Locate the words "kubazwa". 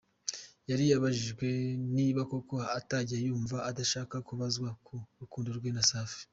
4.27-4.69